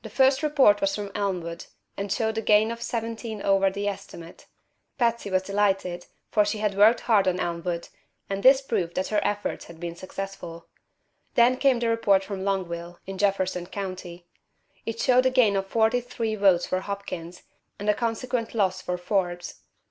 [0.00, 4.46] The first report was from Elmwood, and showed a gain of seventeen over the estimate.
[4.96, 7.88] Patsy was delighted, for she had worked hard in Elmwood,
[8.30, 10.66] and this proved that her efforts had been successful.
[11.34, 14.24] Then came a report from Longville, in Jefferson County.
[14.86, 17.42] It showed a gain of forty three votes for Hopkins,
[17.78, 19.60] and a consequent loss for Forbes.